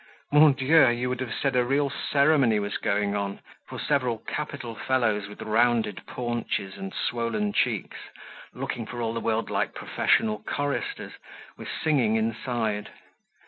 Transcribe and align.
Mon 0.31 0.53
Dieu! 0.53 0.89
you 0.89 1.09
would 1.09 1.19
have 1.19 1.31
said 1.31 1.55
a 1.55 1.63
real 1.63 1.91
ceremony 1.91 2.57
was 2.57 2.75
going 2.79 3.15
on, 3.15 3.39
for 3.67 3.77
several 3.77 4.17
capital 4.17 4.73
fellows, 4.73 5.27
with 5.27 5.43
rounded 5.43 6.01
paunches 6.07 6.75
and 6.75 6.91
swollen 6.91 7.53
cheeks, 7.53 7.97
looking 8.51 8.87
for 8.87 8.99
all 8.99 9.13
the 9.13 9.19
world 9.21 9.51
like 9.51 9.75
professional 9.75 10.39
choristers, 10.39 11.13
were 11.55 11.67
singing 11.83 12.15
inside. 12.15 12.89